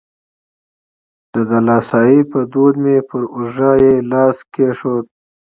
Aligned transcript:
د 1.33 1.35
دلاسایي 1.51 2.21
په 2.31 2.39
دود 2.53 2.75
مې 2.83 2.97
پر 3.09 3.23
اوږه 3.35 3.71
یې 3.83 3.93
لاس 4.11 4.37
کېښود. 4.53 5.05